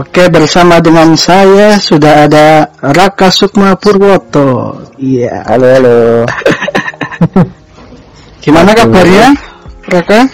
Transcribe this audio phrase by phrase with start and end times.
[0.00, 4.80] Oke, bersama dengan saya sudah ada Raka Sukma Purwoto.
[4.96, 5.44] Iya.
[5.44, 5.98] Halo, halo.
[8.48, 9.36] Gimana kabarnya,
[9.92, 10.24] Raka?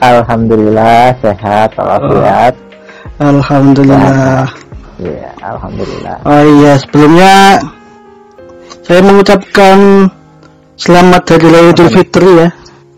[0.00, 2.56] Alhamdulillah sehat, walafiat.
[3.20, 4.48] Alhamdulillah.
[4.96, 6.16] Iya, alhamdulillah.
[6.24, 7.60] Oh iya, sebelumnya
[8.80, 10.08] saya mengucapkan
[10.80, 12.48] selamat hari raya Idul Fitri ya.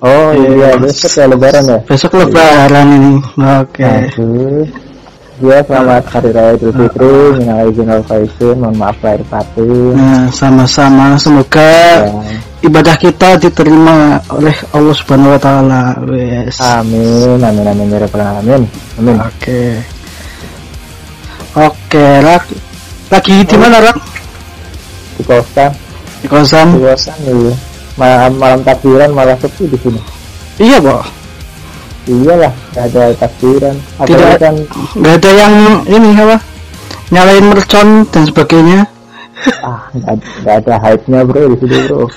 [0.07, 1.79] Oh iya, besok ya lebaran ya.
[1.83, 3.15] Besok lebaran ini.
[3.43, 3.83] Oke.
[3.83, 4.92] Aduh.
[5.43, 9.91] Ya, selamat hari raya Idul Fitri, minal aizin wal faizin, mohon maaf lahir batin.
[9.99, 11.67] Nah, sama-sama semoga
[12.07, 12.39] Ya.
[12.63, 15.99] ibadah kita diterima oleh Allah Subhanahu wa taala.
[16.07, 16.63] Wes.
[16.63, 18.63] Amin, amin, amin, ya rabbal alamin.
[19.03, 19.19] Amin.
[19.19, 19.83] Oke.
[21.59, 22.45] Oke, Rak.
[23.11, 23.99] Lagi di mana, Rak?
[25.19, 25.71] Di kosan,
[26.23, 26.67] Di kosan.
[26.71, 27.55] di kosan nih.
[27.99, 29.99] Malam, malam takbiran malah sepi di sini.
[30.63, 31.22] Iya, Pak.
[32.03, 33.77] Iyalah, gak ada takbiran.
[34.03, 34.35] Tidak.
[34.43, 34.57] Kan
[34.99, 35.55] Nggak ada yang
[35.87, 36.37] ini apa?
[37.15, 38.81] Nyalain mercon dan sebagainya.
[39.67, 42.07] ah nggak nggak ada hype-nya bro di sini bro.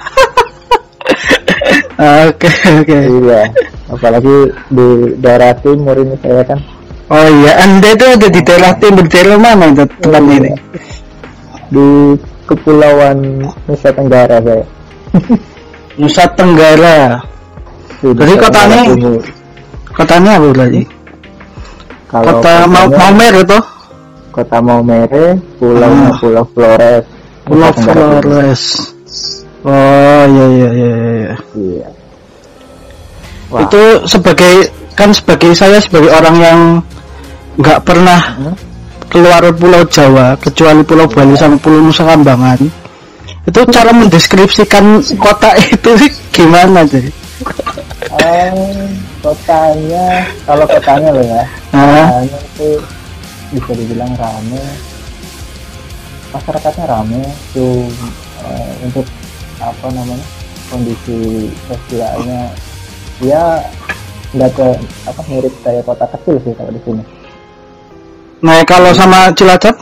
[1.95, 2.91] Oke, oke.
[2.91, 3.47] Iya,
[3.87, 6.59] apalagi di daerah timur ini saya kan.
[7.07, 10.51] Oh iya, Anda itu ada di daerah timur daerah mana itu tempatnya ini?
[11.71, 11.87] Di
[12.51, 14.65] kepulauan Nusa Tenggara saya.
[16.03, 17.23] Nusa Tenggara.
[18.03, 18.81] Di Jadi kotanya?
[19.95, 20.81] Kotanya apa berarti?
[22.11, 23.59] Kalau Kota Mau Maumere itu?
[24.35, 26.15] Kota Maumere, Pulaunya Ah.
[26.19, 27.03] Pulau Flores.
[27.47, 27.71] Pulau.
[27.71, 28.61] Flores.
[29.65, 31.35] Oh iya iya iya iya.
[31.55, 31.87] Iya.
[33.49, 33.61] Wah.
[33.65, 36.59] Itu sebagai kan sebagai saya sebagai orang yang
[37.57, 38.55] nggak pernah Hmm?
[39.07, 42.59] keluar Pulau Jawa kecuali Pulau Bali sama Pulau Nusa Kambangan.
[43.47, 45.91] Itu cara mendeskripsikan kota itu
[46.35, 47.07] gimana sih?
[49.25, 50.05] Kotanya,
[50.45, 51.43] kalau kotanya loh ya,
[51.73, 52.69] kotanya itu
[53.57, 54.61] bisa dibilang rame.
[56.29, 57.89] Masyarakatnya rame, tuh
[58.45, 59.05] eh, untuk
[59.57, 60.25] apa namanya
[60.67, 62.51] kondisi sosialnya
[63.23, 63.63] ya
[64.35, 64.67] nggak ke
[65.07, 67.03] apa mirip kayak kota kecil sih kalau di sini.
[68.43, 69.73] nah kalau sama Cilacap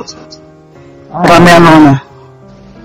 [1.09, 1.93] Ah, ramean mana?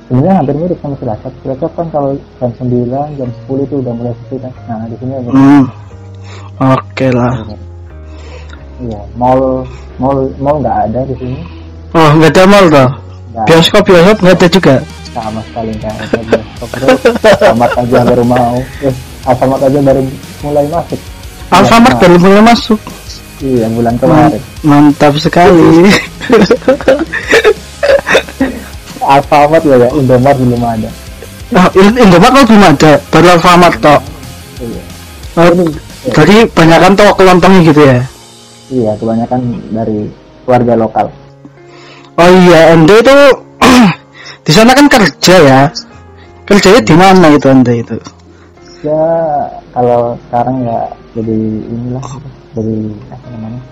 [0.04, 1.32] sebenarnya hampir mirip sama Cilacap.
[1.44, 2.10] Cilacap kan kalau
[2.40, 4.52] jam 9, jam 10 itu udah mulai sepi kan.
[4.64, 5.64] Nah di sini Hmm.
[6.58, 7.34] Oke lah.
[8.78, 9.62] Iya, mall
[9.98, 11.38] mall mall nggak ada di sini.
[11.94, 12.88] Oh nggak ada mall toh?
[13.46, 14.74] Bioskop bioskop nggak ada juga.
[15.14, 16.68] sama sekali nggak ada bioskop.
[17.38, 18.58] Alfamart aja baru mau.
[18.82, 18.94] Eh,
[19.26, 20.00] Alfamart aja baru
[20.42, 21.00] mulai masuk.
[21.50, 22.80] Alfamart baru mulai masuk.
[23.38, 24.42] Iya, bulan kemarin.
[24.66, 25.86] Mantap sekali.
[29.08, 30.90] Alfamart ya, ya, Indomart belum ada.
[31.54, 34.00] oh, In- Indomaret belum ada, baru Alfamart toh.
[34.58, 34.82] Iya.
[35.38, 35.54] Oh,
[36.06, 37.98] jadi banyak kan toko kelontongnya gitu ya?
[38.68, 39.40] Iya, kebanyakan
[39.74, 40.06] dari
[40.46, 41.06] warga lokal.
[42.18, 43.16] Oh iya, Anda itu
[44.46, 45.60] di sana kan kerja ya?
[46.46, 47.96] Kerjanya di mana itu Anda itu?
[48.86, 49.06] Ya,
[49.74, 50.78] kalau sekarang ya
[51.18, 52.06] jadi inilah
[52.54, 52.76] jadi
[53.10, 53.62] apa namanya?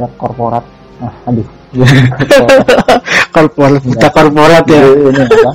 [0.00, 0.64] Ya, korporat.
[1.00, 1.48] Nah, aduh.
[3.34, 4.82] korporat, buta korporat ya.
[4.88, 5.52] Ini apa?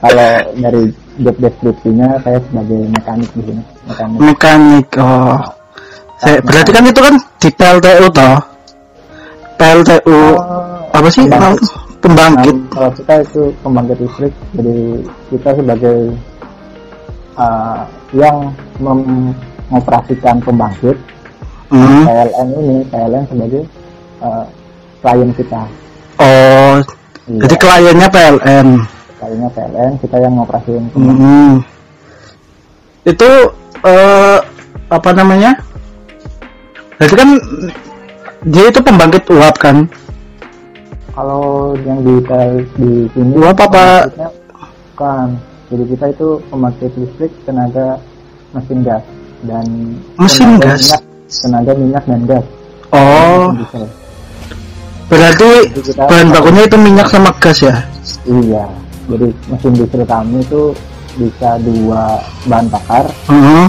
[0.00, 0.82] Kalau dari
[1.20, 3.62] job deskripsinya saya sebagai mekanik di sini.
[3.84, 4.18] Mekanik.
[4.18, 4.86] Mekanik.
[4.96, 5.36] Oh.
[6.20, 8.36] Saya, berarti kan itu kan di PLTU toh?
[9.60, 10.20] PLTU
[10.92, 11.24] apa sih?
[11.28, 11.68] Pembangkit.
[12.00, 12.56] Pembangkit.
[12.56, 14.76] Nah, kalau kita itu pembangkit listrik, jadi
[15.28, 15.98] kita sebagai
[17.36, 17.84] uh,
[18.16, 18.36] yang
[18.80, 20.96] mengoperasikan pembangkit
[21.70, 22.02] Hmm.
[22.02, 23.62] PLN ini, PLN sebagai
[24.18, 24.42] uh,
[25.06, 25.62] klien kita.
[26.18, 26.82] Oh,
[27.30, 28.68] Iya, jadi kliennya PLN.
[29.20, 31.28] Kliennya PLN, kita yang ngoperasiin pembangkit.
[31.28, 31.54] Hmm.
[33.04, 33.30] Itu
[33.84, 34.38] eh
[34.90, 35.52] apa namanya?
[37.00, 37.28] Jadi kan
[38.48, 39.84] dia itu pembangkit uap kan?
[41.12, 42.16] Kalau yang di
[42.80, 44.08] di sini Uap apa?
[45.00, 45.28] bukan.
[45.70, 47.96] Jadi kita itu pembangkit listrik tenaga
[48.52, 49.04] mesin gas
[49.46, 49.66] dan
[50.18, 50.80] Mesin tenaga gas?
[50.82, 52.46] minyak, tenaga minyak dan gas.
[52.90, 53.54] Oh,
[55.06, 55.50] berarti
[55.94, 57.76] bahan bakunya itu minyak sama gas ya?
[58.26, 58.66] Iya.
[59.10, 60.62] Jadi mesin diesel kami itu
[61.18, 63.10] bisa dua bahan bakar.
[63.26, 63.66] Heeh.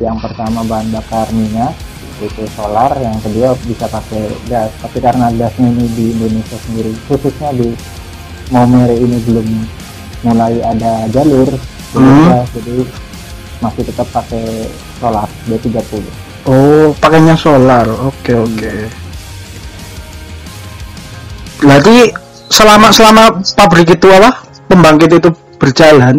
[0.00, 1.76] Yang pertama bahan bakar minyak
[2.18, 4.70] itu solar, yang kedua bisa pakai gas.
[4.82, 7.70] Tapi karena gasnya ini di Indonesia sendiri, khususnya di
[8.48, 9.48] Maumere ini belum
[10.24, 11.46] mulai ada jalur,
[11.92, 12.26] jadi Hmm.
[12.32, 12.76] gas, jadi
[13.60, 14.66] masih tetap pakai
[14.98, 16.02] solar B30.
[16.48, 17.84] Oh, pakainya solar.
[17.86, 18.72] Oke, oke.
[21.60, 21.96] Berarti
[22.58, 23.22] selama selama
[23.54, 24.34] pabrik itu apa?
[24.66, 25.30] Pembangkit itu
[25.62, 26.18] berjalan.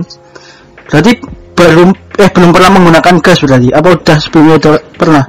[0.88, 1.12] Berarti
[1.54, 3.70] belum eh belum pernah menggunakan gas berarti.
[3.76, 5.26] Apa udah sebelumnya udah pernah?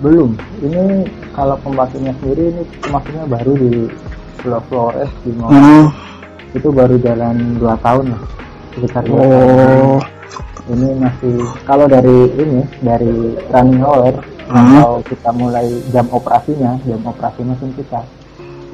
[0.00, 3.88] belum ini kalau pembangkitnya sendiri ini maksudnya baru di
[4.36, 5.86] Pulau Flores di Maumere Hmm.
[6.52, 8.22] itu baru jalan dua tahun lah
[8.76, 9.80] sekitar dua tahun.
[9.80, 10.00] Oh.
[10.68, 11.34] ini masih
[11.64, 14.12] kalau dari ini dari running hour
[14.44, 14.76] Hmm.
[14.76, 18.04] kalau kita mulai jam operasinya jam operasi mesin kita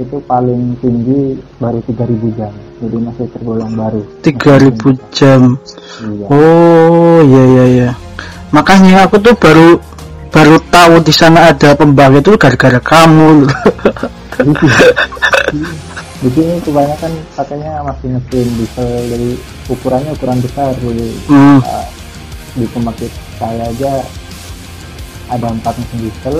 [0.00, 5.60] itu paling tinggi baru 3000 jam jadi masih tergolong baru 3000 jam.
[6.00, 7.90] iya Oh, iya iya iya.
[8.56, 9.76] Makanya aku tuh baru
[10.32, 13.44] baru tahu di sana ada pembangkit itu gara-gara kamu.
[16.20, 19.30] di sini kebanyakan pakainya masih mesin diesel jadi
[19.72, 21.58] ukurannya ukuran besar jadi hmm.
[21.64, 21.88] uh,
[22.60, 23.08] di pembangkit
[23.40, 24.04] saya aja
[25.32, 26.36] ada empat mesin diesel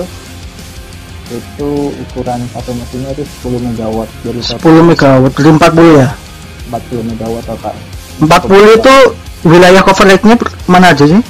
[1.31, 6.09] itu ukuran satu mesinnya itu 10 megawatt jadi 10 megawatt dari 40 ya.
[6.67, 7.75] 40 megawatt total
[8.19, 8.95] 40 itu
[9.41, 10.35] wilayah coverage-nya
[10.65, 11.21] mana aja sih?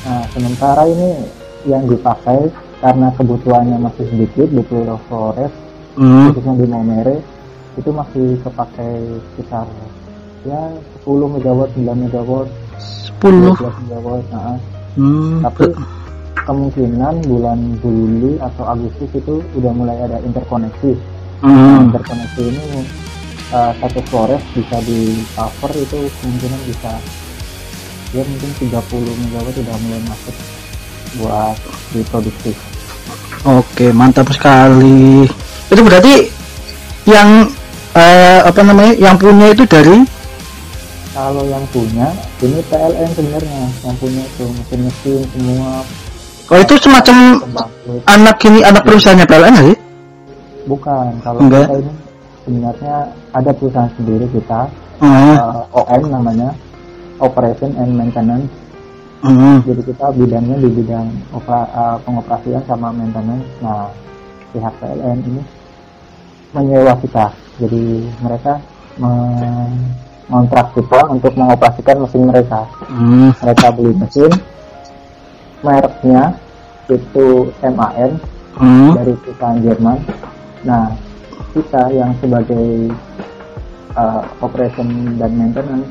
[0.00, 1.10] nah sementara ini
[1.66, 2.48] yang dipakai
[2.78, 5.52] karena kebutuhannya masih sedikit di Pulau Flores
[5.92, 6.30] Hmm.
[6.30, 7.18] khususnya di Maumere
[7.74, 9.02] itu masih kepakai
[9.34, 9.66] sekitar
[10.46, 10.62] ya
[11.02, 12.46] 10 megawatt 9 megawatt
[13.18, 13.50] 10.
[13.58, 14.54] 12 megawatt nah,
[14.94, 15.42] Hmm.
[15.42, 15.74] tapi
[16.44, 20.94] kemungkinan bulan Juli atau Agustus itu udah mulai ada interkoneksi
[21.38, 21.86] Hmm.
[21.86, 22.82] interkoneksi ini
[23.54, 26.92] uh, satu Flores bisa di cover itu kemungkinan bisa
[28.10, 28.74] ya mungkin 30
[29.22, 30.34] megawatt udah mulai masuk
[31.16, 31.56] buat
[31.94, 32.52] diproduksi
[33.46, 35.22] Oke, mantap sekali.
[35.70, 36.26] Itu berarti
[37.06, 37.46] yang
[37.94, 38.98] eh, apa namanya?
[38.98, 40.02] Yang punya itu dari
[41.14, 42.10] kalau yang punya
[42.42, 45.86] ini PLN sebenarnya yang punya itu mesin-mesin semua
[46.48, 47.16] Oh, itu semacam
[48.06, 49.76] anak ini anak perusahaannya PLN sih?
[50.64, 51.64] bukan kalau Enggak.
[51.64, 51.92] kita ini
[52.44, 52.94] sebenarnya
[53.32, 54.60] ada perusahaan sendiri kita
[54.98, 55.06] Oh.
[55.06, 56.50] uh, OM namanya
[57.18, 58.52] Operation and Maintenance
[59.18, 59.58] Hmm.
[59.64, 63.90] jadi kita bidangnya di bidang opera, uh, pengoperasian sama maintenance nah
[64.50, 65.42] pihak PLN ini
[66.52, 67.26] menyewa kita
[67.58, 67.82] jadi
[68.20, 68.62] mereka
[68.94, 73.32] mengontrak kita untuk mengoperasikan mesin mereka Hmm.
[73.40, 74.30] mereka beli mesin
[75.62, 76.34] mereknya
[76.88, 78.12] itu MAN
[78.58, 78.90] Hmm.
[78.90, 79.98] dari perusahaan Jerman
[80.66, 80.90] nah
[81.54, 82.90] kita yang sebagai
[83.94, 85.86] uh, operation dan maintenance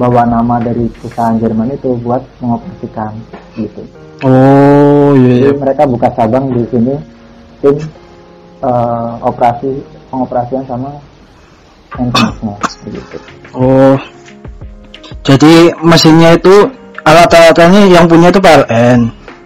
[0.00, 3.12] bawa nama dari perusahaan Jerman itu buat mengoperasikan
[3.60, 3.84] gitu
[4.24, 5.28] Oh, iya.
[5.28, 5.52] iya.
[5.52, 6.96] jadi mereka buka cabang di sini
[7.60, 7.76] tim
[8.64, 9.76] uh, operasi
[10.08, 10.96] pengoperasian sama
[11.92, 12.56] maintenance-nya
[12.88, 13.16] gitu
[13.52, 13.96] Oh.
[15.24, 16.68] Jadi mesinnya itu
[17.06, 19.00] alat-alatannya yang punya itu PLN.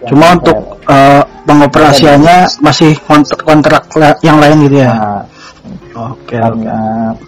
[0.08, 0.58] Cuma punya untuk
[0.88, 4.92] eh, pengoperasiannya masih kontrak, kontrak yang lain gitu ya.
[4.96, 5.22] nah
[5.90, 6.64] Oke, oke.
[6.64, 6.78] karena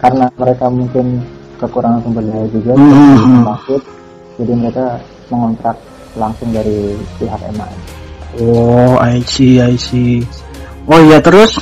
[0.01, 1.21] karena mereka mungkin
[1.61, 3.35] kekurangan sumber daya juga Hmm, seperti hmm.
[3.43, 3.83] pembangkit,
[4.39, 4.85] jadi mereka
[5.29, 5.77] mengontrak
[6.15, 6.79] langsung dari
[7.19, 7.75] pihak MAN
[8.41, 10.25] Oh, I see, I see.
[10.89, 11.61] Oh iya, terus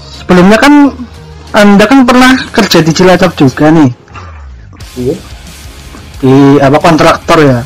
[0.00, 0.88] sebelumnya kan
[1.52, 3.90] Anda kan pernah kerja di Cilacap juga nih.
[4.96, 5.16] iya
[6.16, 7.60] Di apa kontraktor ya?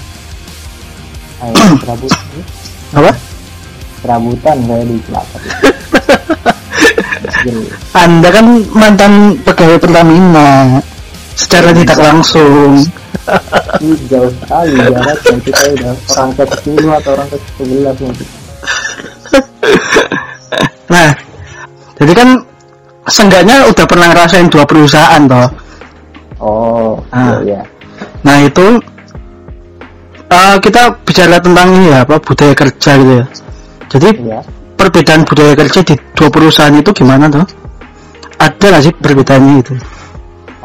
[1.52, 2.12] Kayak serabut
[2.94, 3.12] Apa?
[4.00, 5.42] serabutan kayak di Cilacap
[7.96, 9.12] Anda kan mantan
[9.42, 10.80] pegawai Pertamina.
[11.36, 12.80] Secara tidak langsung.
[14.06, 18.26] jauh sekali jaraknya kita udah orang ke 10 atau orang ke 11 mungkin
[20.94, 21.10] Nah,
[21.98, 22.28] jadi kan
[23.06, 25.48] seenggaknya udah pernah ngerasain dua perusahaan toh.
[26.38, 27.42] oh Ah.
[27.42, 27.60] iya iya
[28.22, 28.78] Nah itu
[30.30, 33.26] eh, kita bicara tentang ini ya apa budaya kerja gitu ya.
[33.87, 34.40] Jadi iya
[34.76, 37.47] perbedaan budaya kerja di dua perusahaan itu gimana tuh?
[38.37, 39.75] Ada nggak sih perbedaannya itu?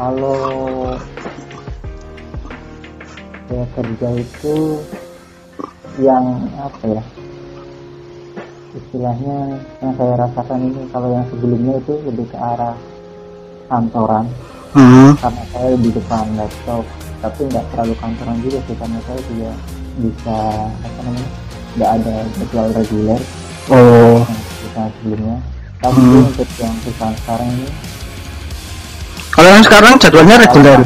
[0.02, 0.98] kalau
[3.46, 4.54] saya kerja itu
[6.02, 6.24] yang
[6.58, 7.04] apa ya
[8.74, 12.74] istilahnya yang saya rasakan ini kalau yang sebelumnya itu lebih ke arah
[13.70, 14.26] kantoran
[14.72, 15.12] Hmm.
[15.20, 16.80] karena saya di depan laptop
[17.22, 19.50] tapi nggak terlalu kantoran juga sih karena saya juga
[19.94, 20.36] bisa
[20.82, 21.28] apa namanya
[21.72, 23.20] nggak ada jadwal reguler
[23.70, 24.26] Oh.
[24.26, 25.36] perusahaan sebelumnya
[25.78, 26.26] tapi Hmm.
[26.26, 27.68] untuk yang perusahaan sekarang ini
[29.32, 30.80] Kalau yang sekarang jadwalnya reguler.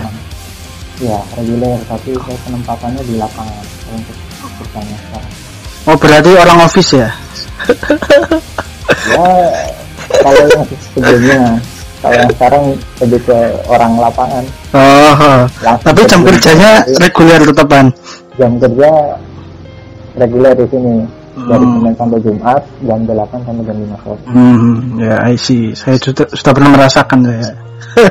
[0.98, 4.16] ya reguler tapi saya penempatannya di lapangan untuk
[4.54, 5.32] perusahaannya sekarang
[5.86, 7.08] Oh berarti orang office ya?
[9.06, 9.28] ya
[10.18, 11.40] kalau yang sebelumnya
[12.06, 12.64] kalau yang sekarang
[13.00, 15.42] lebih ke orang lapangan Oh.
[15.58, 16.52] Langsung Tapi jam kerja.
[16.52, 17.84] kerjanya reguler tetepan.
[18.36, 18.90] jam kerja
[20.14, 20.94] reguler di sini
[21.38, 21.72] dari Hmm.
[21.74, 25.72] Senin sampai Jumat jam 8 sampai jam 5 sore Hmm, ya I see.
[25.72, 27.50] Saya sudah, sudah pernah merasakan saya.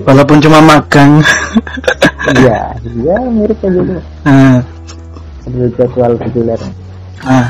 [0.00, 1.20] Walaupun cuma magang.
[2.34, 3.94] iya iya mirip kayak gitu
[4.24, 4.58] Nah,
[5.72, 6.60] jadwal reguler
[7.20, 7.46] Nah,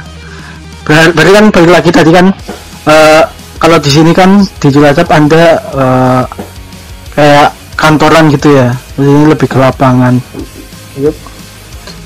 [0.85, 2.27] ber- berarti kan balik lagi tadi kan
[2.85, 3.23] eh,
[3.65, 6.23] kalau di sini kan di Cilacap Anda eh,
[7.17, 7.49] kayak
[7.81, 8.69] kantoran gitu ya.
[9.01, 10.21] Ini lebih ke lapangan.
[11.01, 11.17] Yup.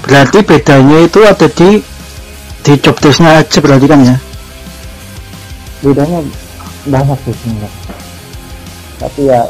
[0.06, 1.82] Berarti bedanya itu ada di
[2.62, 4.16] di job desk-nya aja berarti kan ya.
[5.78, 6.18] bedanya
[6.90, 7.70] banyak sih sebenarnya
[8.98, 9.40] tapi ya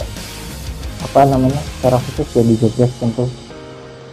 [1.00, 3.24] apa namanya secara khusus ya di Jogja tentu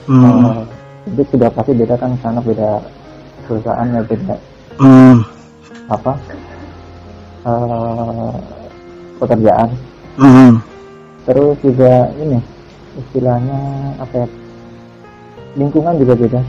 [0.08, 0.48] Hmm.
[0.48, 0.64] eh,
[1.12, 2.70] itu sudah pasti beda kan karena beda
[3.44, 4.36] perusahaan ya beda
[4.80, 5.28] Hmm.
[5.92, 6.16] apa
[7.46, 8.34] eh,
[9.18, 9.70] pekerjaan
[10.16, 10.64] Hmm.
[11.26, 12.40] terus juga ini
[12.96, 13.60] istilahnya
[14.00, 14.28] apa ya
[15.56, 16.42] lingkungan juga beda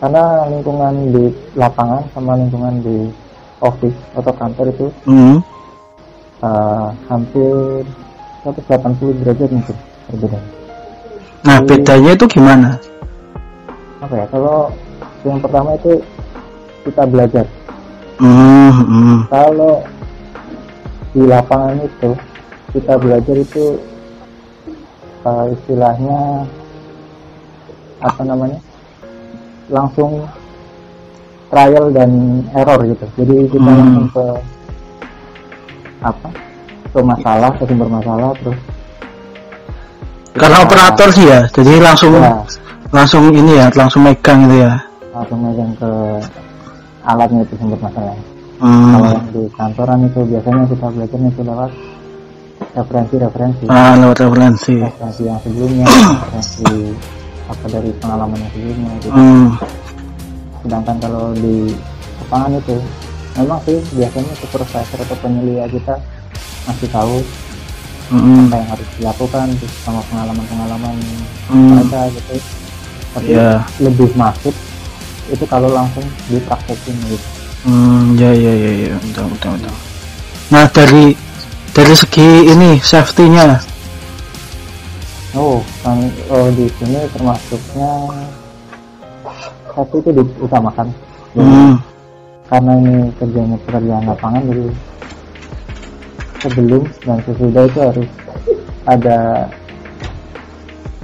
[0.00, 1.24] karena lingkungan di
[1.54, 2.96] lapangan sama lingkungan di
[3.60, 5.38] office atau kantor itu Hmm.
[6.40, 7.84] eh, hampir
[8.42, 9.76] 180 derajat mungkin
[10.08, 10.40] berbeda
[11.40, 12.76] Nah, bedanya itu gimana?
[14.00, 14.72] apa ya kalau
[15.22, 16.00] yang pertama itu
[16.82, 17.46] kita belajar
[18.16, 18.72] Hmm.
[18.72, 19.18] hmm.
[19.28, 19.84] kalau
[21.10, 22.10] di lapangan itu
[22.70, 23.64] kita belajar itu
[25.26, 26.46] eh, istilahnya
[28.00, 28.58] apa namanya
[29.68, 30.24] langsung
[31.50, 32.10] trial dan
[32.54, 33.76] error gitu jadi kita Hmm.
[33.76, 34.26] langsung ke
[36.00, 36.28] apa
[36.90, 38.58] ke masalah ke sumber masalah terus
[40.30, 42.38] Karena kita operator sih ya, jadi langsung ya,
[42.94, 44.72] langsung ini ya, langsung megang gitu ya.
[45.10, 45.90] langsung megang ke
[47.02, 48.14] alatnya itu sumber masalah
[48.60, 48.92] Hmm.
[48.92, 51.70] kalau di kantoran itu biasanya kita belajarnya itu lewat
[52.70, 54.74] referensi-referensi Ah, lewat referensi.
[54.78, 56.68] referensi yang sebelumnya referensi
[57.46, 59.10] apa dari pengalaman yang sebelumnya gitu.
[59.10, 59.46] Hmm.
[60.60, 61.72] sedangkan kalau di
[62.20, 62.76] lapangan itu
[63.32, 65.94] memang sih biasanya supervisor atau penyelia kita
[66.66, 67.16] masih tahu
[68.10, 68.44] Hmm.
[68.44, 69.46] apa yang harus dilakukan
[69.80, 70.94] sama pengalaman-pengalaman
[71.46, 71.68] Hmm.
[71.72, 72.36] mereka gitu
[73.10, 73.62] tapi Iya.
[73.80, 74.52] lebih masuk
[75.26, 77.28] itu kalau langsung dipraktekin gitu
[77.60, 79.74] Hmm, ya ya ya ya, betul betul betul.
[80.48, 81.12] Nah dari
[81.76, 83.60] dari segi ini safety-nya,
[85.36, 86.00] oh kan
[86.32, 87.90] oh di sini termasuknya
[89.76, 90.88] satu itu diutamakan.
[91.36, 91.74] Jadi, hmm,
[92.48, 94.64] karena ini kerjanya pekerjaan lapangan jadi
[96.40, 98.08] sebelum dan sesudah itu harus
[98.88, 99.18] ada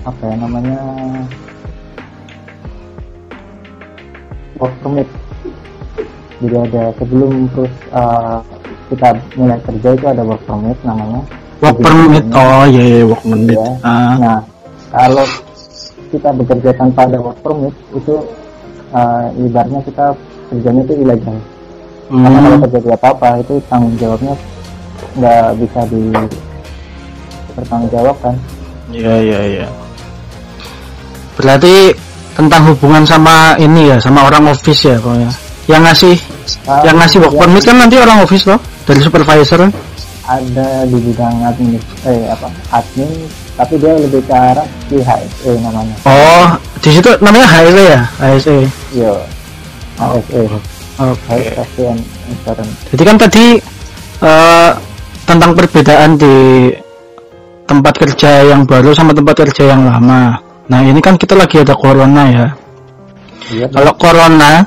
[0.08, 0.80] apa ya namanya
[4.56, 5.08] work permit
[6.44, 8.38] jadi ada sebelum terus uh,
[8.92, 11.22] kita mulai kerja itu ada work permit namanya
[11.60, 13.56] work permit, oh ya ya work permit.
[13.56, 13.70] Ya.
[13.82, 14.40] Ah, Nah,
[14.92, 15.26] kalau
[16.12, 18.14] kita bekerja tanpa ada work permit itu
[18.92, 20.06] uh, ibaratnya kita
[20.52, 21.38] kerjanya itu ilegal.
[22.06, 24.34] Karena kalau hmm, terjadi apa-apa itu tanggung jawabnya
[25.18, 26.02] nggak bisa di
[27.56, 28.34] bertanggungjawabkan.
[28.94, 29.66] ya ya ya.
[31.34, 31.90] Berarti
[32.36, 35.45] tentang hubungan sama ini ya, sama orang office ya pokoknya.
[35.66, 36.16] Yang ngasih
[36.66, 39.70] Ah, yang ngasih work ya, permit kan nanti orang office loh, dari supervisor kan.
[40.26, 43.10] ada di bidang admin, eh apa admin,
[43.54, 45.94] tapi dia lebih ke arah di HSE namanya.
[46.02, 46.46] Oh,
[46.82, 48.58] di situ namanya HSE ya, HSE.
[48.92, 49.14] Yo,
[49.96, 50.42] HSE,
[50.98, 51.30] Oke.
[51.30, 52.74] Health Safety and Insurance.
[52.90, 53.44] Jadi kan tadi
[54.18, 54.70] eh,
[55.22, 56.36] tentang perbedaan di
[57.62, 60.38] tempat kerja yang baru sama tempat kerja yang lama.
[60.66, 62.46] Nah ini kan kita lagi ada corona ya.
[63.46, 64.66] Iya, Kalau corona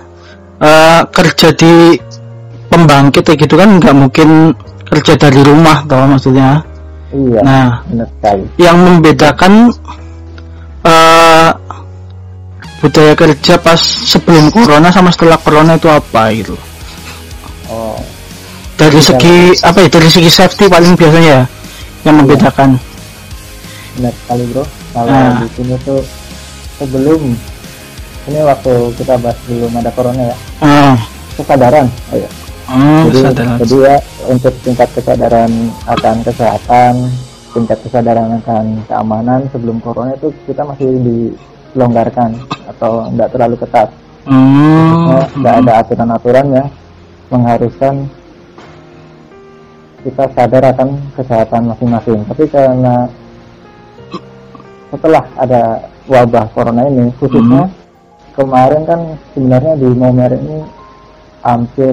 [0.60, 1.96] eh, kerja di
[2.70, 4.54] pembangkit kayak gitu kan nggak mungkin
[4.86, 6.62] kerja dari rumah toh maksudnya.
[7.10, 8.08] iya, Nah benar
[8.58, 9.74] yang membedakan
[10.84, 11.50] eh,
[12.80, 16.56] budaya kerja pas sebelum corona sama setelah corona itu apa gitu?
[17.68, 18.00] Oh,
[18.80, 19.08] dari Iya.
[19.14, 21.44] segi apa ya dari segi safety paling biasanya ya
[22.08, 22.80] yang membedakan
[23.94, 24.64] benar sekali bro
[24.96, 25.38] kalau Nah.
[25.44, 26.02] di sini tuh
[26.80, 27.22] sebelum
[28.28, 30.98] ini waktu kita bahas belum ada corona ya oh,
[31.40, 32.30] kesadaran oh, iya.
[32.68, 33.48] oh jadi sadar.
[33.64, 33.98] jadi ya
[34.28, 35.52] untuk tingkat kesadaran
[35.88, 36.94] akan kesehatan
[37.56, 42.36] tingkat kesadaran akan keamanan sebelum corona itu kita masih dilonggarkan
[42.68, 43.90] atau tidak terlalu ketat
[44.30, 46.68] Hmm, tidak ada aturan-aturan yang
[47.34, 48.06] mengharuskan
[50.06, 52.22] kita sadar akan kesehatan masing-masing.
[52.30, 53.10] Tapi karena
[54.94, 55.62] setelah ada
[56.06, 57.74] wabah corona ini, khususnya
[58.40, 60.64] kemarin kan sebenarnya di Momer ini
[61.42, 61.92] hampir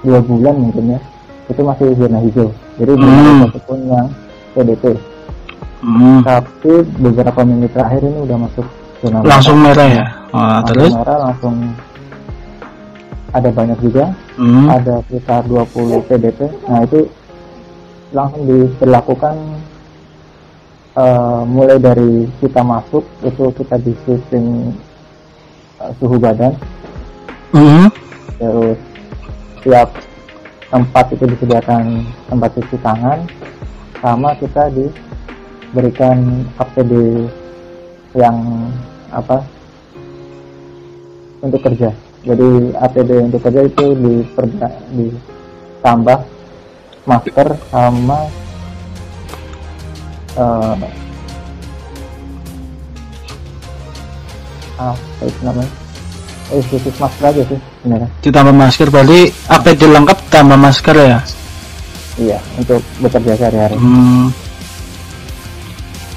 [0.00, 1.00] dua bulan mungkin ya,
[1.46, 2.48] itu masih zona hijau.
[2.76, 3.40] Jadi belum Hmm.
[3.42, 4.06] satupun yang
[4.52, 4.84] PDP.
[5.80, 8.66] hmm, Tapi beberapa minggu terakhir ini udah masuk
[9.00, 9.30] zona merah.
[9.30, 11.54] langsung merah ya oh, Langsung terus merah langsung
[13.30, 14.04] ada banyak juga
[14.36, 17.00] hmm, ada sekitar 20 PDP nah itu
[18.10, 19.34] langsung diberlakukan
[20.94, 24.74] eh, mulai dari kita masuk itu kita disiplin
[25.80, 26.52] uh, suhu badan.
[27.50, 27.90] Hmm.
[28.38, 28.78] terus
[29.66, 29.90] tiap
[30.70, 33.18] tempat itu disediakan tempat cuci tangan.
[34.00, 37.26] Sama kita diberikan APD
[38.16, 38.38] yang
[39.12, 39.44] apa?
[41.42, 41.90] Untuk kerja.
[42.24, 46.20] Jadi APD untuk kerja itu diperba ditambah
[47.08, 48.28] masker sama
[50.36, 51.09] eh,
[54.82, 55.70] apa itu namanya
[56.50, 61.20] eh khusus masker aja sih sebenarnya Ditambah masker berarti APD lengkap tambah masker ya.
[62.16, 64.28] iya untuk bekerja sehari-hari Hmm.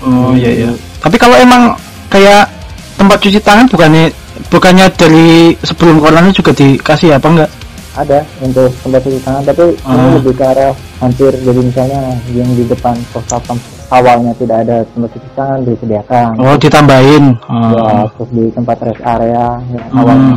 [0.04, 0.70] Oh iya iya.
[1.00, 1.76] Tapi kalau emang
[2.10, 2.52] kayak
[2.94, 4.12] tempat cuci tangan bukannya
[4.50, 5.28] bukannya dari
[5.62, 7.52] sebelum corona juga dikasih apa enggak?
[7.94, 10.18] ada untuk tempat cuci tangan tapi ini Ah.
[10.18, 13.54] lebih ke arah hampir jadi misalnya yang di depan pos satpam
[13.94, 17.24] awalnya tidak ada tempat cuci tangan disediakan Oh ditambahin.
[17.70, 18.06] ya Oh.
[18.12, 20.00] terus di tempat rest area yang Hmm.
[20.00, 20.34] awalnya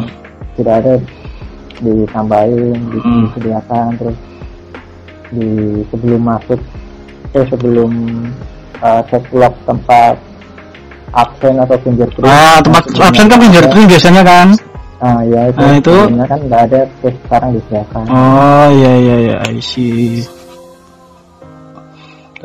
[0.55, 0.93] tidak ada
[1.79, 3.21] ditambahin di- Hmm.
[3.27, 4.17] disediakan terus
[5.29, 5.49] di
[5.89, 6.61] sebelum masuk
[7.33, 7.91] eh sebelum
[8.79, 10.15] uh, cek log tempat
[11.13, 14.49] absen atau fingerprint Ah tempat absen kan fingerprint biasanya kan?
[14.97, 19.37] ah ya itu, Nah, itu- kan nggak ada terus sekarang disediakan Oh iya iya iya
[19.45, 20.25] I see.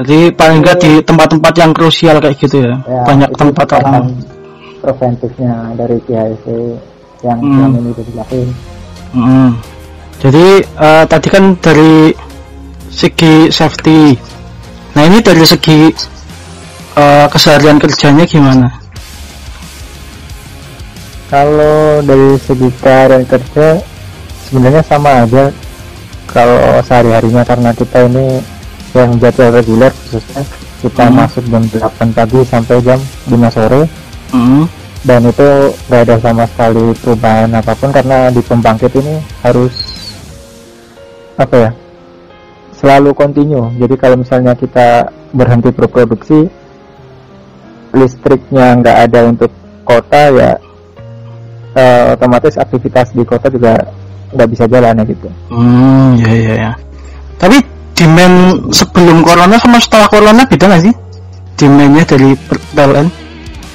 [0.02, 2.76] Jadi paling enggak di tempat-tempat yang krusial kayak gitu ya.
[2.84, 4.06] Ya, Banyak tempat orang.
[4.82, 6.46] preventifnya dari PHC
[7.22, 7.54] yang Hmm.
[7.54, 8.50] selama ini sudah dilakuin
[9.12, 9.50] Mm.
[10.18, 11.94] Jadi eh, tadi kan dari
[12.88, 14.18] segi safety.
[14.94, 15.94] Nah ini dari segi
[16.92, 18.68] eh, keseharian kerjanya gimana?
[21.30, 23.80] Kalau dari segi karir kerja
[24.44, 25.48] sebenarnya sama aja
[26.28, 28.44] kalau sehari-harinya karena kita ini
[28.92, 30.44] yang jadwal reguler khususnya
[30.82, 31.16] kita Hmm.
[31.16, 33.00] masuk jam 8 pagi sampai jam
[33.30, 33.82] 5 sore
[34.32, 34.64] Mm.
[35.04, 35.48] dan itu
[35.86, 39.74] nggak ada sama sekali perubahan apa pun karena di pembangkit ini harus
[41.36, 41.72] apa ya
[42.74, 46.48] selalu kontinu jadi kalau misalnya kita berhenti berproduksi
[47.92, 49.52] listriknya nggak ada untuk
[49.84, 50.52] kota ya
[51.74, 53.76] eh, otomatis aktivitas di kota juga
[54.32, 56.72] nggak bisa jalan ya gitu Hmm, ya ya ya.
[57.36, 57.58] Tapi
[57.94, 58.36] demand
[58.72, 60.94] sebelum corona sama setelah corona beda nggak sih?
[61.56, 62.34] Demandnya dari
[62.74, 63.08] PLN?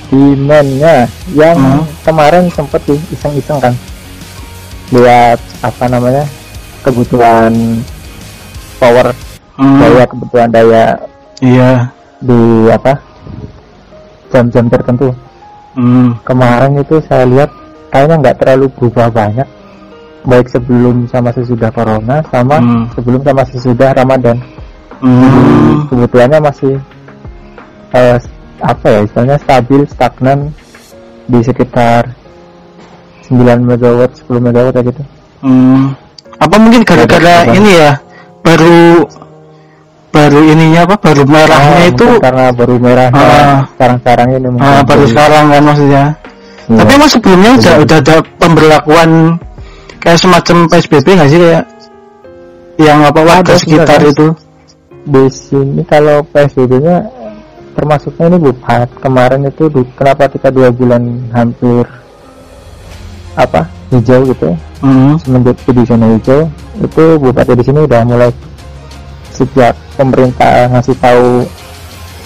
[0.06, 1.82] demandnya yang Hmm.
[2.06, 3.74] kemarin sempet sih iseng-iseng kan
[4.94, 6.22] lihat apa namanya
[6.86, 7.50] kebutuhan
[8.78, 9.10] power
[9.56, 10.94] Hmm, daya kebutuhan daya
[11.42, 11.90] Iya.
[12.22, 12.38] di
[12.70, 12.94] apa
[14.30, 15.10] jam-jam tertentu
[15.74, 16.14] Hmm.
[16.22, 17.50] kemarin itu saya lihat
[17.90, 19.48] kayaknya nggak terlalu berubah banyak
[20.26, 22.84] baik sebelum sama sesudah corona sama Hmm.
[22.92, 24.36] sebelum sama sesudah ramadan
[24.98, 25.86] Hmm.
[25.86, 26.74] kebutuhannya masih
[27.92, 28.18] eh,
[28.58, 30.38] apa ya istilahnya stabil stagnan
[31.24, 32.10] di sekitar
[33.24, 35.02] 9 megawatt 10 megawatt kayak gitu
[35.36, 35.92] Hmm.
[36.36, 37.92] Apa mungkin gara-gara Ada- ini ya
[38.40, 39.04] baru
[40.08, 43.60] baru ininya apa baru merahnya Ah, itu karena baru merah Ah.
[43.70, 46.04] sekarang-sekarang ini ah, baru sekarang kan maksudnya.
[46.66, 46.76] iya.
[46.80, 49.10] Tapi emang sebelumnya udah Jadi- udah ada pemberlakuan
[49.98, 51.64] kayak semacam PSBB nggak sih kayak
[52.76, 54.28] yang apa warga Ada sekitar itu?
[55.06, 57.06] di sini kalau PSBB-nya
[57.72, 60.98] termasuknya ini bupat kemarin itu di- kenapa kita dua bulan
[61.30, 61.86] hampir
[63.34, 65.16] apa hijau gitu Hmm.
[65.16, 68.28] semenjak di zona hijau itu bupati di sini udah mulai
[69.30, 71.46] sejak pemerintah ngasih tahu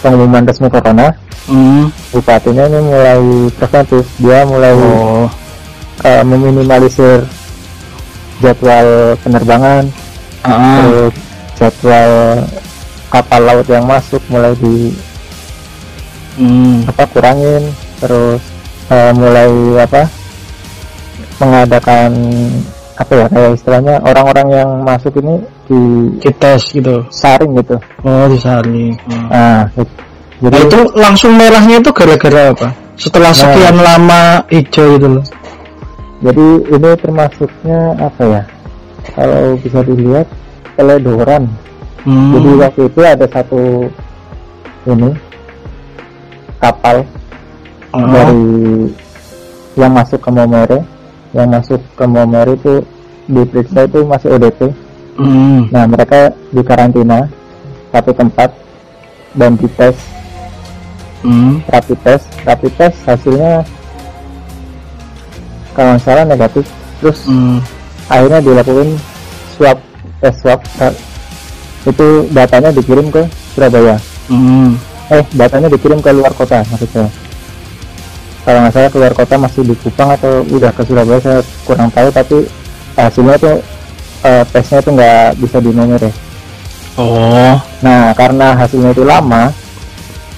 [0.01, 1.13] pengumuman resmi corona
[1.47, 1.91] Hmm.
[2.11, 3.21] bupatinya ini mulai
[3.55, 5.27] preventif dia mulai Oh.
[6.01, 7.23] eh, meminimalisir
[8.41, 8.89] jadwal
[9.21, 9.85] penerbangan
[10.41, 10.81] Ah.
[10.81, 11.15] terus
[11.55, 12.13] jadwal
[13.09, 14.93] kapal laut yang masuk mulai di
[16.35, 16.89] Hmm.
[16.89, 17.69] apa kurangin
[18.01, 18.41] terus
[18.89, 20.09] eh, mulai apa
[21.39, 22.11] mengadakan
[22.97, 25.41] apa ya kayak istilahnya orang-orang yang masuk ini
[26.21, 27.07] Dites gitu.
[27.07, 28.97] disaring gitu Oh disaring.
[29.07, 29.27] Hmm.
[29.29, 29.97] nah it-
[30.41, 32.69] jadi Nah, itu langsung merahnya itu gara-gara apa?
[32.97, 33.39] Setelah Nah.
[33.39, 35.25] sekian lama hijau gitu loh.
[36.21, 38.43] Jadi ini termasuknya apa ya
[39.17, 40.27] kalau bisa dilihat
[40.77, 41.49] teledoran
[42.01, 42.33] Hmm.
[42.33, 43.85] jadi waktu itu ada satu
[44.89, 45.13] ini
[46.57, 47.05] kapal
[47.93, 48.07] Oh.
[48.09, 48.47] dari
[49.77, 50.81] yang masuk ke Momere
[51.37, 52.81] yang masuk ke Momere itu
[53.27, 54.73] diperiksa itu masih ODP
[55.21, 55.69] Hmm.
[55.69, 57.29] nah mereka di karantina
[57.93, 58.49] satu tempat
[59.37, 59.97] dan dites
[61.21, 61.61] Hmm.
[61.69, 63.61] rapid test rapid test hasilnya
[65.77, 66.65] kalau nggak salah negatif
[67.01, 67.59] terus Hmm.
[68.11, 68.89] akhirnya dilakukan
[69.57, 69.79] swab
[70.21, 70.93] tes swab Nah,
[71.89, 73.23] itu datanya dikirim ke
[73.57, 73.97] Surabaya
[74.29, 74.77] Hmm.
[75.11, 77.09] eh datanya dikirim ke luar kota maksud saya
[78.41, 82.09] kalau nggak salah keluar kota masih di Kupang atau udah ke Surabaya saya kurang tahu
[82.09, 82.39] tapi
[82.97, 83.57] hasilnya tuh
[84.25, 86.11] uh, tesnya tuh nggak bisa ya.
[86.99, 89.53] oh nah karena hasilnya itu lama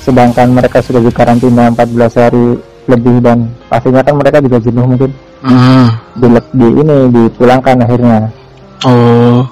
[0.03, 2.47] sedangkan mereka sudah di karantina 14 hari
[2.91, 5.11] lebih dan pastinya kan mereka juga jenuh mungkin.
[5.43, 5.87] Mm.
[6.23, 8.31] di, di ini dipulangkan akhirnya.
[8.87, 9.43] Oh.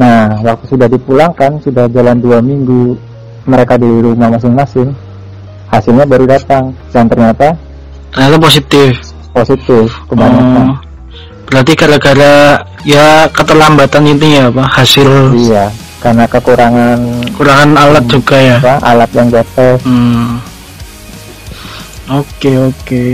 [0.00, 2.96] Nah waktu sudah dipulangkan sudah jalan dua minggu
[3.44, 4.92] mereka di rumah masing-masing
[5.68, 6.72] hasilnya baru datang.
[6.92, 7.56] Dan ternyata
[8.12, 8.92] ternyata positif.
[9.36, 10.74] positif kebanyakan.
[10.74, 10.76] Oh.
[11.48, 16.98] berarti gara-gara ya keterlambatan intinya apa hasil iya karena kekurangan
[17.34, 18.56] kekurangan alat juga ya?
[18.62, 19.76] apa, alat yang jatuh.
[19.82, 20.38] Hmm.
[22.08, 23.06] Oke oke.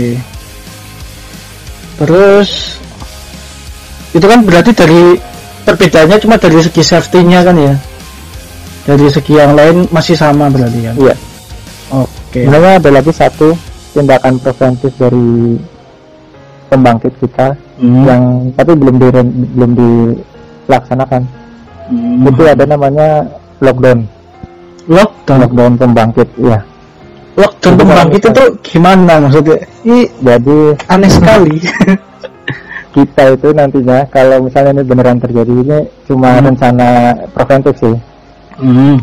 [1.95, 2.79] Terus
[4.15, 5.19] itu kan berarti dari
[5.67, 7.75] perbedaannya cuma dari segi safety-nya kan ya?
[8.85, 11.15] Dari segi yang lain masih sama berarti ya iya.
[11.91, 12.45] Oke.
[12.45, 13.55] Sebenarnya ada lagi satu
[13.95, 15.59] tindakan preventif dari
[16.67, 18.03] pembangkit kita hmm.
[18.03, 18.23] yang
[18.55, 19.07] tapi belum di
[19.55, 21.23] belum dilaksanakan.
[21.85, 22.25] Hmm.
[22.25, 23.29] itu ada namanya
[23.61, 24.09] lockdown.
[24.89, 25.37] Lockdown?
[25.45, 26.59] Lockdown pembangkit ya
[27.35, 31.55] itu pembangkit itu gimana maksudnya ini jadi aneh sekali
[32.95, 36.43] kita itu nantinya kalau misalnya ini beneran terjadi ini cuma hmm.
[36.47, 36.89] rencana
[37.35, 37.95] preventif sih
[38.63, 38.95] hmm.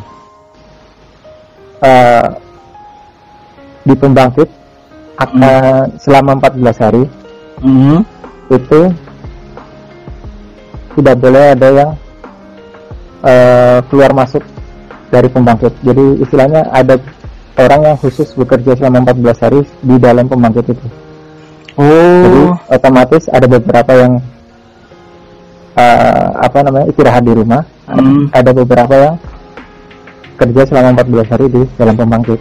[1.85, 2.27] uh,
[3.85, 4.49] di pembangkit
[5.21, 6.01] akan hmm.
[6.01, 7.05] selama 14 hari
[7.61, 8.01] hmm.
[8.49, 8.81] itu
[10.97, 11.90] tidak boleh ada yang
[13.25, 14.45] uh, keluar masuk
[15.09, 15.73] dari pembangkit.
[15.85, 17.01] Jadi istilahnya ada
[17.59, 20.87] orang yang khusus bekerja selama 14 hari di dalam pembangkit itu.
[21.77, 22.23] Oh.
[22.25, 24.12] Jadi otomatis ada beberapa yang
[25.77, 27.62] uh, apa namanya istirahat di rumah.
[27.88, 28.29] Hmm.
[28.33, 29.15] Ada beberapa yang
[30.37, 32.41] kerja selama 14 hari di dalam pembangkit.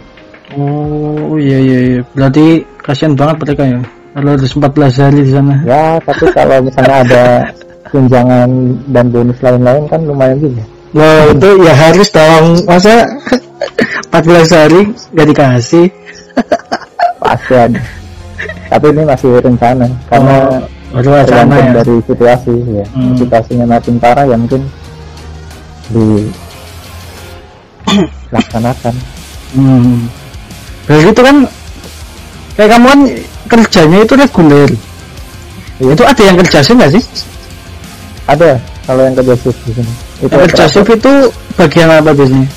[0.56, 2.00] Oh iya iya iya.
[2.12, 3.80] Berarti kasihan banget mereka ya.
[4.12, 5.54] Kalau harus 14 hari di sana.
[5.64, 7.24] Ya, tapi kalau misalnya ada
[7.92, 8.48] tunjangan
[8.92, 10.64] dan bonus lain-lain kan lumayan juga.
[10.92, 12.64] Nah, itu ya harus dong.
[12.68, 13.08] Masa
[14.12, 14.80] 14 hari
[15.16, 15.86] gak dikasih?
[17.22, 17.80] Pasti ada.
[18.72, 20.36] Tapi ini masih rencana karena
[20.96, 21.72] oh, tergantung ya.
[21.80, 22.84] dari situasi ya.
[22.96, 23.16] Hmm.
[23.16, 24.64] Situasinya makin parah ya mungkin
[28.32, 28.94] dilaksanakan.
[29.52, 30.08] Hmm.
[30.88, 31.36] Berarti itu kan
[32.56, 33.00] kayak kamu kan
[33.48, 34.70] kerjanya itu reguler
[35.80, 35.90] ya.
[35.92, 37.04] itu ada yang kerja sih nggak sih
[38.28, 41.12] ada kalau yang kerja shift di sini itu kerja shift itu
[41.58, 42.48] bagian apa biasanya?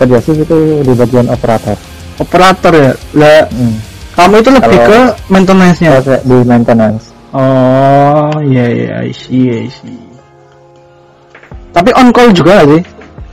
[0.00, 1.76] Kerja shift itu di bagian operator.
[2.16, 2.92] Operator ya?
[3.12, 3.76] Lah hmm.
[4.16, 7.04] kamu itu lebih kalau, ke maintenance nya di maintenance.
[7.36, 10.00] Oh iya iya I see I see.
[11.76, 12.82] Tapi on call juga gak sih?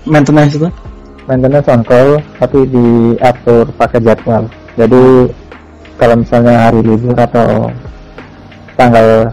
[0.03, 0.67] Maintenance itu?
[1.23, 4.51] Maintenance on call tapi diatur pakai jadwal.
[4.75, 5.31] Jadi
[5.95, 7.71] kalau misalnya hari libur atau
[8.75, 9.31] tanggal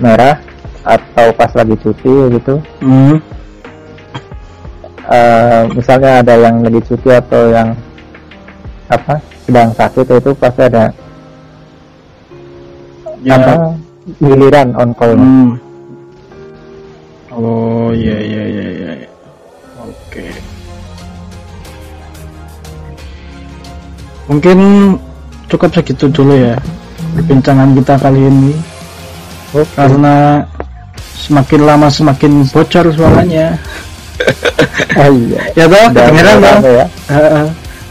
[0.00, 0.40] merah
[0.86, 3.18] atau pas lagi cuti gitu hmm.
[5.10, 7.74] uh, misalnya ada yang lagi cuti atau yang
[8.86, 10.94] apa sedang sakit itu pasti ada
[13.26, 13.34] ya.
[13.34, 13.74] apa
[14.22, 15.58] giliran on call hmm.
[17.34, 18.92] oh iya iya iya iya
[19.82, 20.30] oke okay.
[24.30, 24.58] mungkin
[25.50, 26.54] cukup segitu dulu ya
[27.18, 28.54] perbincangan kita kali ini
[29.74, 30.46] karena
[31.26, 33.58] semakin lama semakin bocor suaranya.
[34.94, 35.42] Oh, iya.
[35.58, 36.86] ya toh kedengeran dong ya.
[37.10, 37.46] Uh,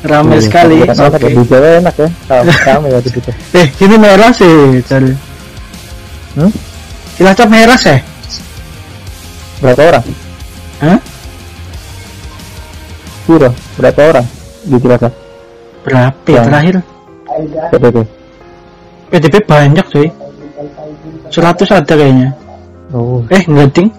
[0.07, 0.75] ramai iya, sekali.
[0.87, 1.19] oke.
[1.19, 1.71] Okay.
[1.83, 2.09] enak ya.
[2.31, 3.31] Ramai ya di situ.
[3.51, 5.11] Eh ini merah sih cari.
[6.39, 6.51] Hmm?
[7.19, 7.99] Cilacap merah sih.
[9.59, 10.05] Berapa orang?
[10.83, 10.99] Hah?
[13.25, 14.27] Piro, berapa orang
[14.63, 15.13] di Cilacap?
[15.83, 16.75] Berapa ya, terakhir?
[17.73, 17.97] PDP
[19.11, 20.07] PDP banyak cuy.
[21.29, 22.44] 100 ada kayaknya
[22.93, 23.23] oh.
[23.31, 23.89] eh enggak ding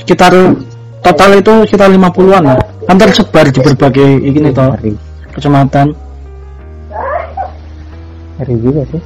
[0.00, 0.32] sekitar
[1.04, 2.60] total itu sekitar 50-an lah.
[2.88, 4.74] Kan tersebar di berbagai ini toh
[5.36, 5.94] kecamatan.
[8.40, 9.02] Hari juga sih.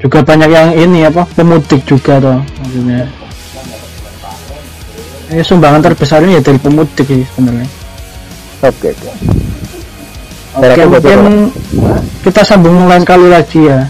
[0.00, 3.04] Juga banyak yang ini apa pemudik juga toh maksudnya.
[5.26, 7.68] Ini sumbangan terbesarnya ya dari pemudik sih sebenarnya.
[8.64, 9.10] Oke okay, oke
[10.56, 11.52] Oke, mungkin
[12.24, 13.84] kita sambung lain kali lagi ya.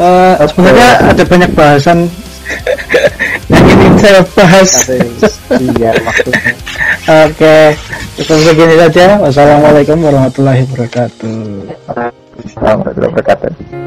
[0.00, 2.08] Uh, sebenarnya ada banyak bahasan
[3.52, 4.70] yang ingin saya bahas.
[7.04, 7.56] Oke,
[8.16, 9.06] cukup segini saja.
[9.20, 11.36] Wassalamualaikum warahmatullahi wabarakatuh.
[12.56, 13.83] Warahmatullahi wabarakatuh.